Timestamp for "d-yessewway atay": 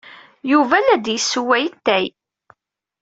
0.97-2.05